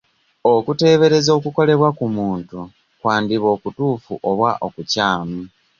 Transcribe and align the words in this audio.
Okuteebereza 0.53 1.31
okukolebwa 1.37 1.89
ku 1.97 2.05
muntu 2.15 2.59
kwandiba 3.01 3.47
okutuufu 3.55 4.13
oba 4.29 4.49
okukyamu. 4.67 5.39